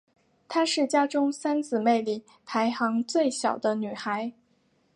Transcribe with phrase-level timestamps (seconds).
[0.49, 4.33] 她是家中三姊妹里排行最小的女孩。